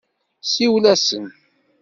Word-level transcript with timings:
Siwel-asen. 0.51 1.25